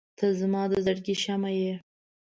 [0.17, 1.73] •ته زما د زړګي شمعه یې.